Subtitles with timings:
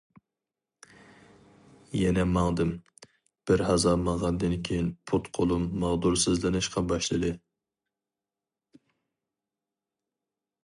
[1.97, 2.71] يەنە ماڭدىم،
[3.51, 7.31] بىر ھازا ماڭغاندىن كېيىن پۇت-قولۇم ماغدۇرسىزلىنىشقا باشلىدى.